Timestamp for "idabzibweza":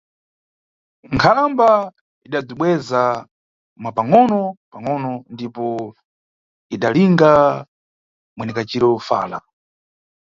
2.25-3.01